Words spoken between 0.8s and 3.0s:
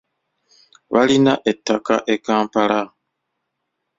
Balina ettaka e Kampala.